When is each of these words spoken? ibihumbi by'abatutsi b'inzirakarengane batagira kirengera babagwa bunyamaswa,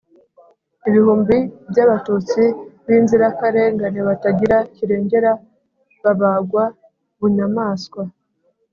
ibihumbi 0.87 1.37
by'abatutsi 1.69 2.43
b'inzirakarengane 2.85 3.99
batagira 4.09 4.57
kirengera 4.75 5.31
babagwa 6.03 6.63
bunyamaswa, 7.19 8.01